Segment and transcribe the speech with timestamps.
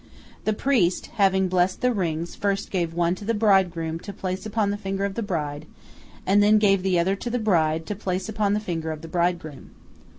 [0.45, 4.71] The priest, having blessed the rings, first gave one to the bridegroom to place upon
[4.71, 5.67] the finger of the bride,
[6.25, 9.07] and then gave the other to the bride, to place upon the finger of the
[9.07, 9.69] bridegroom.